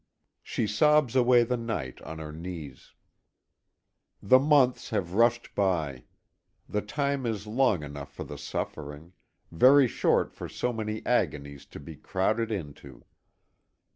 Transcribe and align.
She 0.41 0.65
sobs 0.65 1.15
away 1.15 1.43
the 1.43 1.57
night 1.57 2.01
on 2.01 2.17
her 2.17 2.31
knees. 2.31 2.93
The 4.19 4.39
months 4.39 4.89
have 4.89 5.13
rushed 5.13 5.53
by. 5.53 6.05
The 6.67 6.81
time 6.81 7.27
is 7.27 7.45
long 7.45 7.83
enough 7.83 8.11
for 8.11 8.23
the 8.23 8.39
suffering 8.39 9.13
very 9.51 9.87
short 9.87 10.33
for 10.33 10.49
so 10.49 10.73
many 10.73 11.05
agonies 11.05 11.67
to 11.67 11.79
be 11.79 11.97
crowded 11.97 12.51
into. 12.51 13.05